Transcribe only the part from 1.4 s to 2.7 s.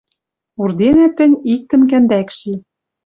иктӹм кӓндӓкш и